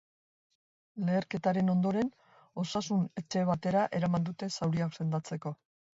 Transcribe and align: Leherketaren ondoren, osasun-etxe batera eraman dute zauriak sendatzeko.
Leherketaren 1.09 1.69
ondoren, 1.73 2.09
osasun-etxe 2.63 3.47
batera 3.51 3.87
eraman 4.01 4.29
dute 4.31 4.51
zauriak 4.63 4.99
sendatzeko. 5.03 5.55